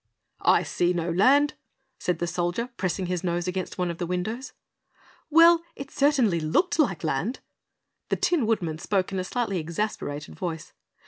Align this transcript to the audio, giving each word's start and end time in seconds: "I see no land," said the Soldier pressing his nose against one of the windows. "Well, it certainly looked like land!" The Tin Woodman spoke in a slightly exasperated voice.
"I 0.41 0.63
see 0.63 0.93
no 0.93 1.11
land," 1.11 1.53
said 1.99 2.17
the 2.17 2.25
Soldier 2.25 2.69
pressing 2.75 3.05
his 3.05 3.23
nose 3.23 3.47
against 3.47 3.77
one 3.77 3.91
of 3.91 3.99
the 3.99 4.07
windows. 4.07 4.51
"Well, 5.29 5.61
it 5.75 5.91
certainly 5.91 6.39
looked 6.39 6.79
like 6.79 7.03
land!" 7.03 7.39
The 8.09 8.15
Tin 8.15 8.47
Woodman 8.47 8.79
spoke 8.79 9.11
in 9.11 9.19
a 9.19 9.23
slightly 9.23 9.59
exasperated 9.59 10.33
voice. 10.33 10.73